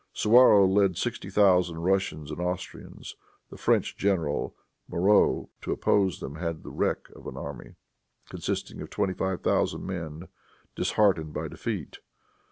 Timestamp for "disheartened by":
10.75-11.49